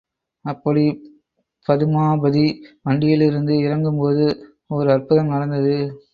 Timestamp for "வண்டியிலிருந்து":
2.83-3.53